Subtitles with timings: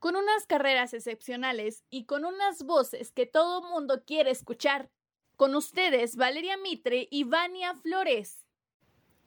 [0.00, 4.90] con unas carreras excepcionales y con unas voces que todo mundo quiere escuchar.
[5.36, 8.46] Con ustedes, Valeria Mitre y Vania Flores.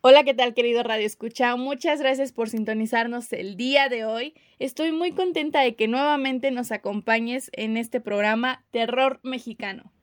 [0.02, 1.56] Hola, ¿qué tal querido Radio Escucha?
[1.56, 4.34] Muchas gracias por sintonizarnos el día de hoy.
[4.60, 9.94] Estoy muy contenta de que nuevamente nos acompañes en este programa Terror Mexicano.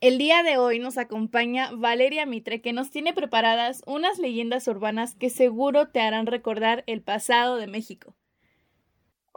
[0.00, 5.14] El día de hoy nos acompaña Valeria Mitre, que nos tiene preparadas unas leyendas urbanas
[5.14, 8.16] que seguro te harán recordar el pasado de México.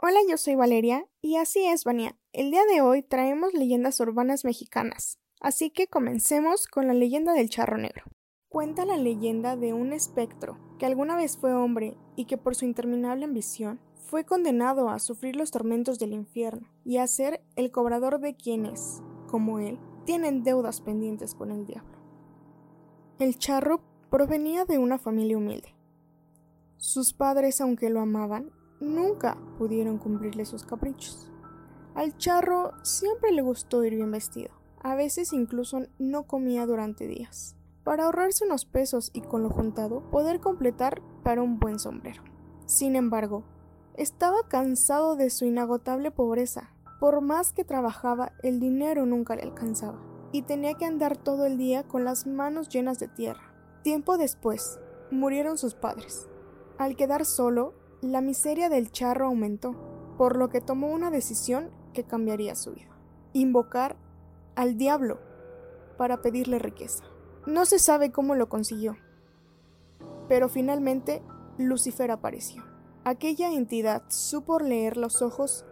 [0.02, 2.16] Hola, yo soy Valeria y así es, Vania.
[2.32, 5.18] El día de hoy traemos leyendas urbanas mexicanas.
[5.42, 8.04] Así que comencemos con la leyenda del charro negro.
[8.48, 12.64] Cuenta la leyenda de un espectro que alguna vez fue hombre y que por su
[12.64, 18.20] interminable ambición fue condenado a sufrir los tormentos del infierno y a ser el cobrador
[18.20, 21.98] de quienes, como él, tienen deudas pendientes con el diablo.
[23.18, 25.74] El charro provenía de una familia humilde.
[26.78, 31.30] Sus padres, aunque lo amaban, nunca pudieron cumplirle sus caprichos.
[31.94, 34.50] Al charro siempre le gustó ir bien vestido.
[34.82, 40.08] A veces incluso no comía durante días para ahorrarse unos pesos y con lo juntado
[40.10, 42.22] poder completar para un buen sombrero.
[42.66, 43.44] Sin embargo,
[43.94, 46.72] estaba cansado de su inagotable pobreza.
[47.00, 49.98] Por más que trabajaba, el dinero nunca le alcanzaba,
[50.32, 53.54] y tenía que andar todo el día con las manos llenas de tierra.
[53.82, 54.78] Tiempo después,
[55.10, 56.28] murieron sus padres.
[56.78, 59.74] Al quedar solo, la miseria del charro aumentó,
[60.16, 62.96] por lo que tomó una decisión que cambiaría su vida.
[63.32, 63.96] Invocar
[64.54, 65.18] al diablo
[65.98, 67.04] para pedirle riqueza.
[67.46, 68.96] No se sabe cómo lo consiguió,
[70.28, 71.22] pero finalmente
[71.58, 72.62] Lucifer apareció.
[73.04, 75.64] Aquella entidad supo leer los ojos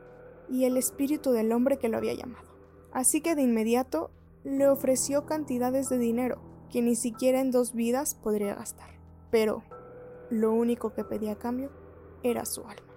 [0.51, 2.49] y el espíritu del hombre que lo había llamado.
[2.93, 4.11] Así que de inmediato
[4.45, 8.89] le ofreció cantidades de dinero que ni siquiera en dos vidas podría gastar.
[9.31, 9.63] Pero
[10.31, 11.71] lo único que pedía a cambio
[12.23, 12.93] era su alma.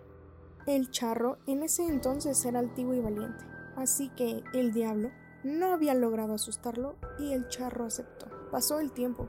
[0.67, 3.43] El charro en ese entonces era altivo y valiente,
[3.75, 5.09] así que el diablo
[5.43, 8.27] no había logrado asustarlo y el charro aceptó.
[8.51, 9.27] Pasó el tiempo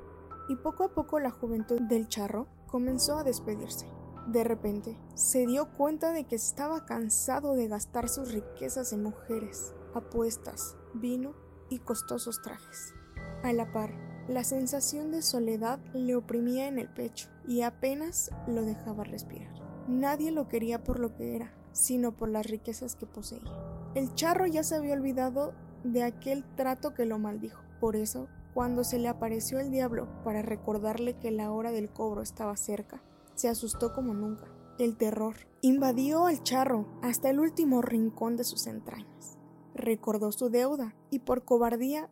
[0.49, 3.87] y poco a poco la juventud del charro comenzó a despedirse.
[4.27, 9.75] De repente, se dio cuenta de que estaba cansado de gastar sus riquezas en mujeres,
[9.95, 11.35] apuestas, vino
[11.69, 12.95] y costosos trajes.
[13.43, 13.93] A la par,
[14.29, 19.53] la sensación de soledad le oprimía en el pecho y apenas lo dejaba respirar.
[19.89, 23.51] Nadie lo quería por lo que era, sino por las riquezas que poseía.
[23.95, 25.55] El charro ya se había olvidado
[25.85, 27.63] de aquel trato que lo maldijo.
[27.81, 32.23] Por eso, cuando se le apareció el diablo para recordarle que la hora del cobro
[32.23, 33.03] estaba cerca,
[33.35, 34.47] se asustó como nunca.
[34.79, 39.37] El terror invadió al charro hasta el último rincón de sus entrañas.
[39.75, 42.11] Recordó su deuda y por cobardía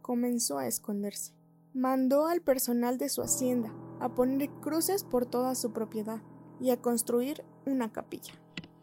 [0.00, 1.34] comenzó a esconderse.
[1.74, 6.20] Mandó al personal de su hacienda a poner cruces por toda su propiedad
[6.62, 8.32] y a construir una capilla.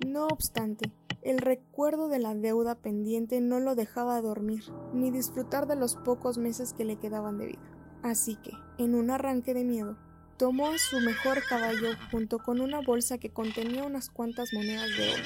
[0.06, 0.92] No obstante,
[1.22, 4.64] el recuerdo de la deuda pendiente no lo dejaba dormir,
[4.94, 7.72] ni disfrutar de los pocos meses que le quedaban de vida.
[8.04, 9.98] Así que, en un arranque de miedo,
[10.38, 15.10] tomó a su mejor caballo junto con una bolsa que contenía unas cuantas monedas de
[15.10, 15.24] oro.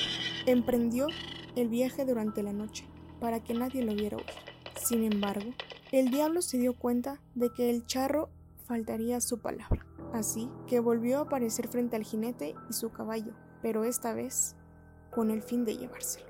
[0.47, 1.07] Emprendió
[1.55, 2.87] el viaje durante la noche,
[3.19, 4.25] para que nadie lo viera huir.
[4.75, 5.51] Sin embargo,
[5.91, 8.29] el diablo se dio cuenta de que el charro
[8.65, 9.85] faltaría su palabra.
[10.13, 14.55] Así que volvió a aparecer frente al jinete y su caballo, pero esta vez
[15.09, 16.27] con el fin de llevárselo.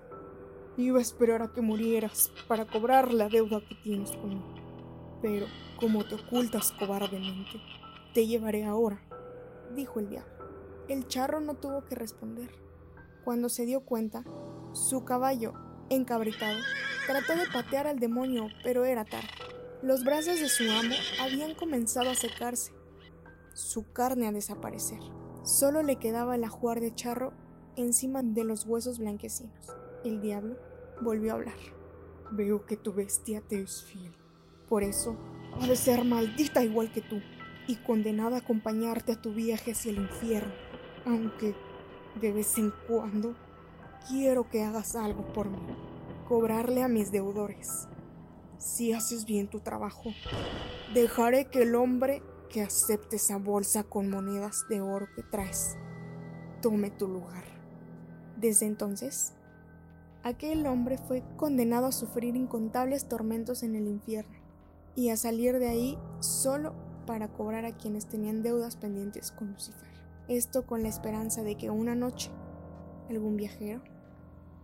[0.77, 4.55] Iba a esperar a que murieras para cobrar la deuda que tienes conmigo.
[5.21, 5.45] Pero
[5.79, 7.61] como te ocultas cobardemente,
[8.13, 9.01] te llevaré ahora,
[9.75, 10.33] dijo el diablo.
[10.87, 12.49] El charro no tuvo que responder.
[13.23, 14.23] Cuando se dio cuenta,
[14.73, 15.53] su caballo,
[15.89, 16.59] encabritado,
[17.05, 19.29] trató de patear al demonio, pero era tarde.
[19.81, 22.73] Los brazos de su amo habían comenzado a secarse,
[23.53, 24.99] su carne a desaparecer.
[25.43, 27.33] Solo le quedaba el ajuar de charro
[27.75, 29.71] encima de los huesos blanquecinos.
[30.03, 30.57] El diablo
[31.01, 31.57] volvió a hablar.
[32.31, 34.15] Veo que tu bestia te es fiel.
[34.69, 35.17] Por eso
[35.59, 37.21] ha de ser maldita igual que tú
[37.67, 40.53] y condenada a acompañarte a tu viaje hacia el infierno.
[41.05, 41.55] Aunque
[42.19, 43.35] de vez en cuando
[44.07, 45.59] quiero que hagas algo por mí.
[46.27, 47.87] Cobrarle a mis deudores.
[48.57, 50.11] Si haces bien tu trabajo,
[50.93, 52.21] dejaré que el hombre
[52.53, 55.75] que acepte esa bolsa con monedas de oro que traes
[56.61, 57.43] tome tu lugar.
[58.37, 59.33] Desde entonces,
[60.21, 64.37] aquel hombre fue condenado a sufrir incontables tormentos en el infierno
[64.95, 66.75] y a salir de ahí solo
[67.07, 69.89] para cobrar a quienes tenían deudas pendientes con Lucifer.
[70.27, 72.29] Esto con la esperanza de que una noche
[73.09, 73.81] algún viajero,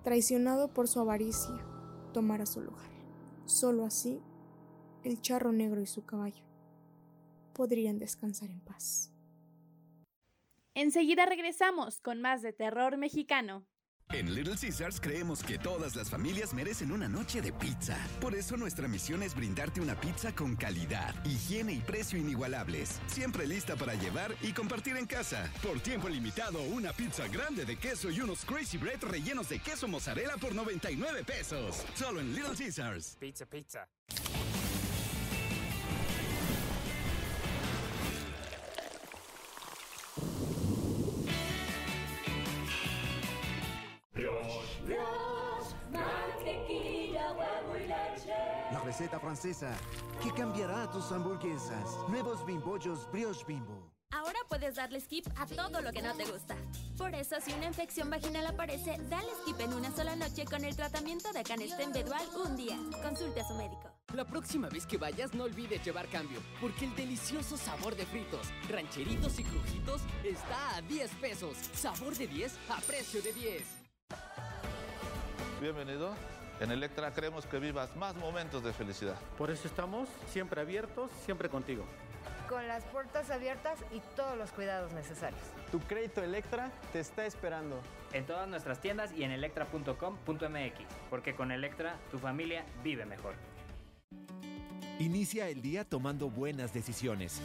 [0.04, 1.66] traicionado por su avaricia,
[2.14, 2.92] tomara su lugar.
[3.46, 4.22] Solo así,
[5.04, 6.49] el charro negro y su caballo
[7.60, 9.12] podrían descansar en paz.
[10.76, 13.66] Enseguida regresamos con más de terror mexicano.
[14.12, 17.98] En Little Caesars creemos que todas las familias merecen una noche de pizza.
[18.22, 23.02] Por eso nuestra misión es brindarte una pizza con calidad, higiene y precio inigualables.
[23.08, 25.52] Siempre lista para llevar y compartir en casa.
[25.62, 29.86] Por tiempo limitado, una pizza grande de queso y unos Crazy Bread rellenos de queso
[29.90, 31.84] mozzarella por 99 pesos.
[31.94, 33.18] Solo en Little Caesars.
[33.20, 33.90] Pizza, pizza.
[48.90, 49.72] Receta francesa
[50.24, 51.86] que cambiará tus hamburguesas.
[52.08, 53.94] Nuevos bimbollos brioche bimbo.
[54.10, 56.56] Ahora puedes darle skip a todo lo que no te gusta.
[56.98, 60.76] Por eso, si una infección vaginal aparece, dale skip en una sola noche con el
[60.76, 62.78] tratamiento de Canesten Bedual un día.
[63.04, 63.92] Consulte a su médico.
[64.16, 68.48] La próxima vez que vayas, no olvides llevar cambio, porque el delicioso sabor de fritos,
[68.68, 71.56] rancheritos y crujitos está a 10 pesos.
[71.76, 73.64] Sabor de 10 a precio de 10.
[75.62, 76.39] Bienvenido.
[76.60, 79.16] En Electra creemos que vivas más momentos de felicidad.
[79.38, 81.86] Por eso estamos siempre abiertos, siempre contigo.
[82.50, 85.42] Con las puertas abiertas y todos los cuidados necesarios.
[85.72, 87.80] Tu crédito Electra te está esperando.
[88.12, 93.36] En todas nuestras tiendas y en electra.com.mx, porque con Electra tu familia vive mejor.
[95.00, 97.40] Inicia el día tomando buenas decisiones.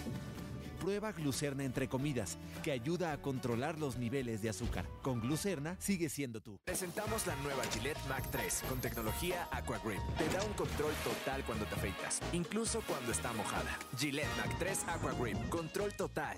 [0.85, 4.85] Prueba Glucerna entre comidas, que ayuda a controlar los niveles de azúcar.
[5.01, 6.59] Con Glucerna sigue siendo tú.
[6.63, 9.99] Presentamos la nueva Gillette Mac 3 con tecnología AquaGrip.
[10.19, 13.79] Te da un control total cuando te afeitas, incluso cuando está mojada.
[13.97, 16.37] Gillette Mac 3 AquaGrip, control total.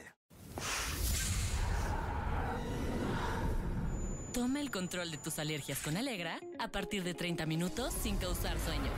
[4.32, 8.56] Toma el control de tus alergias con Alegra a partir de 30 minutos sin causar
[8.60, 8.92] sueño.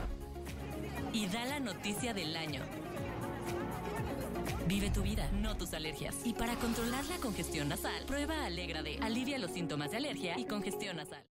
[1.14, 2.60] Y da la noticia del año.
[4.66, 6.16] Vive tu vida, no tus alergias.
[6.24, 8.98] Y para controlar la congestión nasal, prueba Alegra D.
[9.00, 11.24] Alivia los síntomas de alergia y congestión nasal.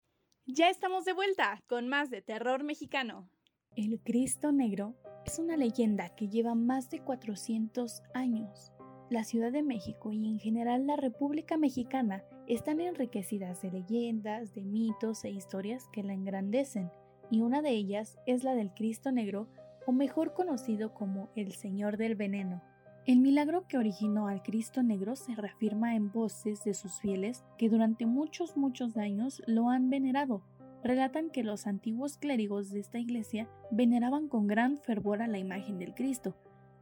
[0.46, 3.28] Ya estamos de vuelta con más de terror mexicano.
[3.76, 4.94] El Cristo Negro
[5.26, 8.72] es una leyenda que lleva más de 400 años.
[9.10, 14.62] La Ciudad de México y en general la República Mexicana están enriquecidas de leyendas, de
[14.62, 16.90] mitos e historias que la engrandecen,
[17.30, 19.48] y una de ellas es la del Cristo Negro,
[19.86, 22.62] o mejor conocido como el Señor del Veneno.
[23.06, 27.68] El milagro que originó al Cristo Negro se reafirma en voces de sus fieles que
[27.68, 30.42] durante muchos, muchos años lo han venerado.
[30.82, 35.78] Relatan que los antiguos clérigos de esta iglesia veneraban con gran fervor a la imagen
[35.78, 36.34] del Cristo,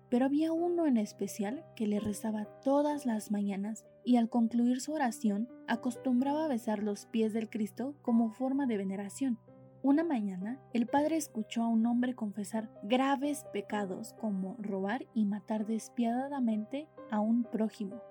[0.08, 4.94] pero había uno en especial que le rezaba todas las mañanas y al concluir su
[4.94, 9.38] oración acostumbraba a besar los pies del Cristo como forma de veneración.
[9.84, 15.66] Una mañana, el padre escuchó a un hombre confesar graves pecados como robar y matar
[15.66, 18.02] despiadadamente a un prójimo.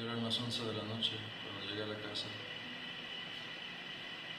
[0.00, 2.24] Eran las 11 de la noche cuando llegué a la casa.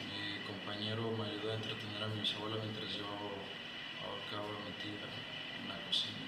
[0.02, 5.06] Mi compañero me ayudó a entretener a mi bisabuela mientras yo ahorcaba a mi tía
[5.62, 6.26] en la cocina.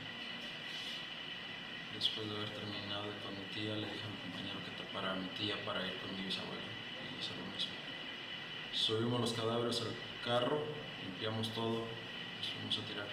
[1.97, 5.15] Después de haber terminado con mi tía, le dije a mi compañero que tapara a
[5.15, 6.69] mi tía para ir con mi bisabuela
[7.01, 7.73] y hice lo mismo.
[8.71, 10.59] Subimos los cadáveres al carro,
[11.05, 11.79] limpiamos todo,
[12.37, 13.07] nos fuimos a tirar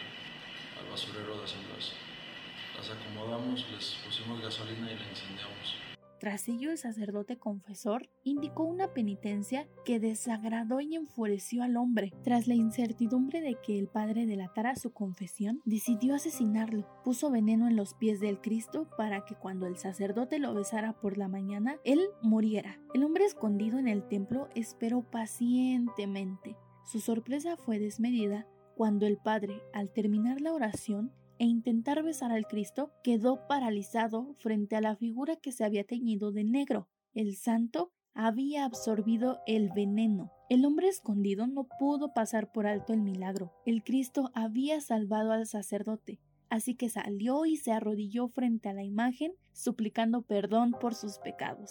[0.80, 1.92] al basurero de San Blas.
[2.76, 5.76] Las acomodamos, les pusimos gasolina y la incendiamos.
[6.20, 12.12] Tras ello, el sacerdote confesor indicó una penitencia que desagradó y enfureció al hombre.
[12.24, 16.88] Tras la incertidumbre de que el padre delatara su confesión, decidió asesinarlo.
[17.04, 21.18] Puso veneno en los pies del Cristo para que cuando el sacerdote lo besara por
[21.18, 22.80] la mañana, él muriera.
[22.94, 26.56] El hombre escondido en el templo esperó pacientemente.
[26.90, 32.46] Su sorpresa fue desmedida cuando el padre, al terminar la oración, e intentar besar al
[32.46, 36.88] Cristo, quedó paralizado frente a la figura que se había teñido de negro.
[37.12, 40.32] El santo había absorbido el veneno.
[40.48, 43.52] El hombre escondido no pudo pasar por alto el milagro.
[43.66, 48.82] El Cristo había salvado al sacerdote, así que salió y se arrodilló frente a la
[48.82, 51.70] imagen, suplicando perdón por sus pecados.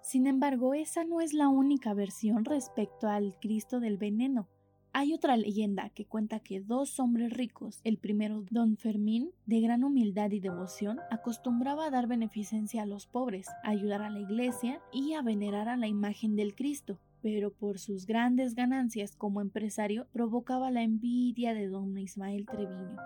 [0.00, 4.48] Sin embargo, esa no es la única versión respecto al Cristo del veneno.
[4.96, 9.82] Hay otra leyenda que cuenta que dos hombres ricos, el primero don Fermín, de gran
[9.82, 14.80] humildad y devoción, acostumbraba a dar beneficencia a los pobres, a ayudar a la iglesia
[14.92, 20.06] y a venerar a la imagen del Cristo, pero por sus grandes ganancias como empresario
[20.12, 22.96] provocaba la envidia de don Ismael Treviño,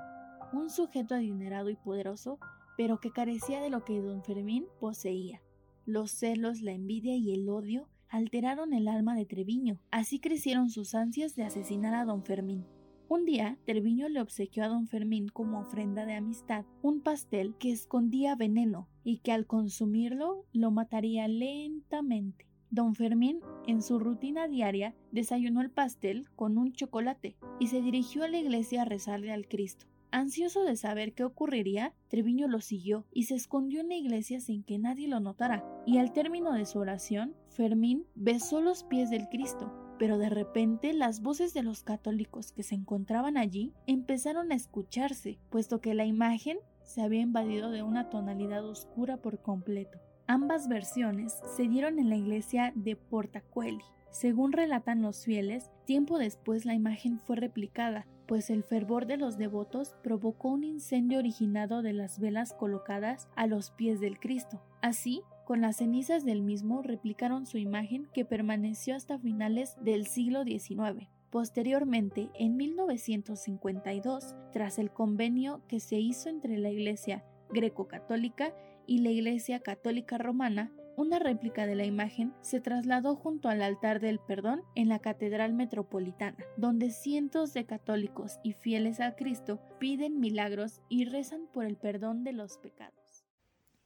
[0.52, 2.38] un sujeto adinerado y poderoso,
[2.76, 5.40] pero que carecía de lo que don Fermín poseía.
[5.86, 9.80] Los celos, la envidia y el odio alteraron el alma de Treviño.
[9.90, 12.64] Así crecieron sus ansias de asesinar a don Fermín.
[13.10, 17.70] Un día, Treviño le obsequió a don Fermín como ofrenda de amistad un pastel que
[17.70, 22.46] escondía veneno y que al consumirlo lo mataría lentamente.
[22.70, 28.24] Don Fermín, en su rutina diaria, desayunó el pastel con un chocolate y se dirigió
[28.24, 29.86] a la iglesia a rezarle al Cristo.
[30.10, 34.62] Ansioso de saber qué ocurriría, Treviño lo siguió y se escondió en la iglesia sin
[34.62, 35.64] que nadie lo notara.
[35.86, 40.92] Y al término de su oración, Fermín besó los pies del Cristo, pero de repente
[40.92, 46.04] las voces de los católicos que se encontraban allí empezaron a escucharse, puesto que la
[46.04, 49.98] imagen se había invadido de una tonalidad oscura por completo.
[50.28, 53.82] Ambas versiones se dieron en la iglesia de Portacueli.
[54.12, 59.36] Según relatan los fieles, tiempo después la imagen fue replicada, pues el fervor de los
[59.36, 64.62] devotos provocó un incendio originado de las velas colocadas a los pies del Cristo.
[64.80, 70.44] Así, con las cenizas del mismo replicaron su imagen que permaneció hasta finales del siglo
[70.44, 71.08] XIX.
[71.30, 78.52] Posteriormente, en 1952, tras el convenio que se hizo entre la Iglesia greco-católica
[78.86, 84.00] y la Iglesia Católica Romana, una réplica de la imagen se trasladó junto al altar
[84.00, 90.20] del perdón en la Catedral Metropolitana, donde cientos de católicos y fieles a Cristo piden
[90.20, 92.97] milagros y rezan por el perdón de los pecados.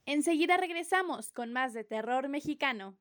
[0.05, 2.97] Enseguida regresamos con más de terror mexicano.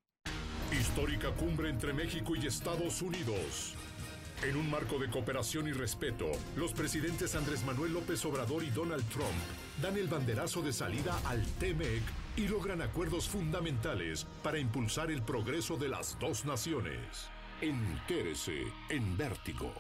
[0.71, 3.75] Histórica cumbre entre México y Estados Unidos.
[4.45, 9.05] En un marco de cooperación y respeto, los presidentes Andrés Manuel López Obrador y Donald
[9.09, 9.35] Trump
[9.81, 12.03] dan el banderazo de salida al TEMEC
[12.37, 17.29] y logran acuerdos fundamentales para impulsar el progreso de las dos naciones.
[17.61, 19.73] Entérese en Vértigo.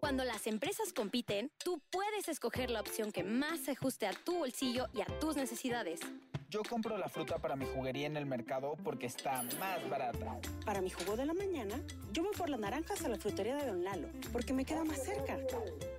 [0.00, 4.38] Cuando las empresas compiten, tú puedes escoger la opción que más se ajuste a tu
[4.38, 6.00] bolsillo y a tus necesidades.
[6.50, 10.40] Yo compro la fruta para mi juguería en el mercado porque está más barata.
[10.64, 11.80] Para mi jugo de la mañana,
[12.12, 15.00] yo voy por las naranjas a la frutería de Don Lalo porque me queda más
[15.00, 15.38] cerca.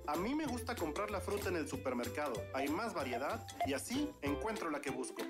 [0.06, 2.34] A mí me gusta comprar la fruta en el supermercado.
[2.52, 5.22] Hay más variedad y así encuentro la que busco.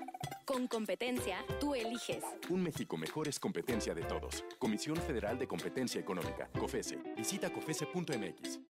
[0.43, 2.21] Con competencia, tú eliges.
[2.49, 4.43] Un México mejor es competencia de todos.
[4.59, 6.97] Comisión Federal de Competencia Económica, COFESE.
[7.15, 8.72] Visita COFESE.mx.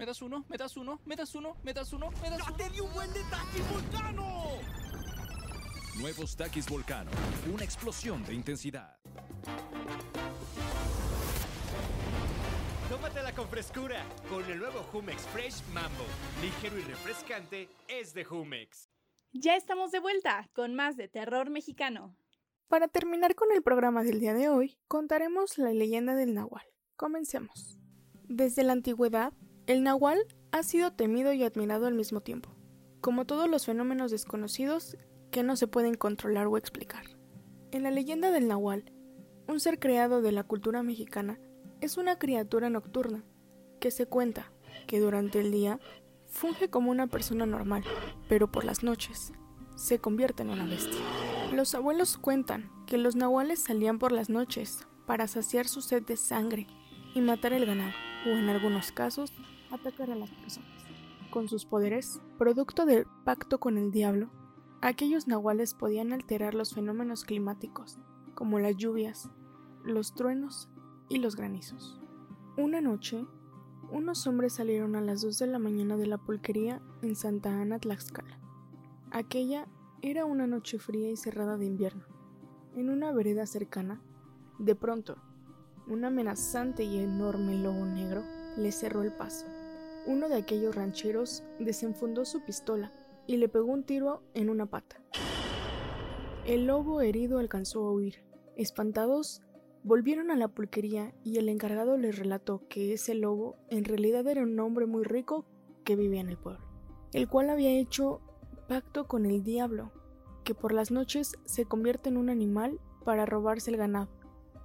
[0.00, 0.44] ¿Me das uno?
[0.48, 0.98] ¿Me das uno?
[1.04, 1.56] ¿Me das uno?
[1.62, 2.10] ¿Me das uno?
[2.22, 2.50] ¿Me das uno?
[2.50, 4.40] ¡Ya te di un buen de taquis volcano!
[6.00, 7.10] Nuevos taquis volcano.
[7.52, 8.96] Una explosión de intensidad.
[13.10, 16.04] Tómatela con frescura con el nuevo Humex Fresh Mambo.
[16.42, 18.88] Ligero y refrescante es de Humex.
[19.32, 22.14] Ya estamos de vuelta con más de terror mexicano.
[22.68, 26.62] Para terminar con el programa del día de hoy, contaremos la leyenda del Nahual.
[26.96, 27.80] Comencemos.
[28.28, 29.32] Desde la antigüedad,
[29.66, 32.54] el Nahual ha sido temido y admirado al mismo tiempo,
[33.00, 34.96] como todos los fenómenos desconocidos
[35.32, 37.04] que no se pueden controlar o explicar.
[37.72, 38.92] En la leyenda del Nahual,
[39.48, 41.40] un ser creado de la cultura mexicana
[41.80, 43.24] es una criatura nocturna
[43.80, 44.52] que se cuenta
[44.86, 45.80] que durante el día
[46.28, 47.84] funge como una persona normal,
[48.28, 49.32] pero por las noches
[49.74, 51.00] se convierte en una bestia.
[51.52, 56.16] Los abuelos cuentan que los nahuales salían por las noches para saciar su sed de
[56.16, 56.66] sangre
[57.14, 57.92] y matar el ganado,
[58.26, 59.32] o en algunos casos
[59.70, 60.70] atacar a las personas.
[61.30, 64.30] Con sus poderes, producto del pacto con el diablo,
[64.82, 67.98] aquellos nahuales podían alterar los fenómenos climáticos,
[68.34, 69.30] como las lluvias,
[69.84, 70.68] los truenos
[71.10, 72.00] y los granizos.
[72.56, 73.26] Una noche,
[73.90, 77.78] unos hombres salieron a las 2 de la mañana de la pulquería en Santa Ana,
[77.78, 78.38] Tlaxcala.
[79.10, 79.66] Aquella
[80.00, 82.04] era una noche fría y cerrada de invierno.
[82.76, 84.00] En una vereda cercana,
[84.58, 85.16] de pronto,
[85.88, 88.22] un amenazante y enorme lobo negro
[88.56, 89.46] le cerró el paso.
[90.06, 92.92] Uno de aquellos rancheros desenfundó su pistola
[93.26, 95.02] y le pegó un tiro en una pata.
[96.46, 98.24] El lobo herido alcanzó a huir.
[98.56, 99.42] Espantados,
[99.82, 104.42] volvieron a la pulquería y el encargado les relató que ese lobo en realidad era
[104.42, 105.46] un hombre muy rico
[105.84, 106.64] que vivía en el pueblo,
[107.12, 108.20] el cual había hecho
[108.68, 109.92] pacto con el diablo,
[110.44, 114.08] que por las noches se convierte en un animal para robarse el ganado,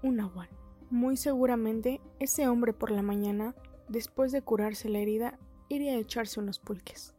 [0.03, 0.49] un nahual.
[0.89, 3.55] Muy seguramente ese hombre por la mañana,
[3.89, 7.15] después de curarse la herida, iría a echarse unos pulques.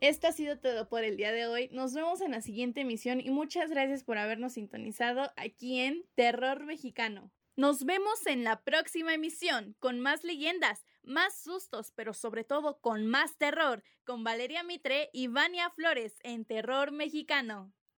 [0.00, 1.68] Esto ha sido todo por el día de hoy.
[1.72, 6.64] Nos vemos en la siguiente emisión y muchas gracias por habernos sintonizado aquí en Terror
[6.64, 7.30] Mexicano.
[7.54, 13.06] Nos vemos en la próxima emisión con más leyendas, más sustos, pero sobre todo con
[13.06, 17.74] más terror, con Valeria Mitre y Vania Flores en Terror Mexicano.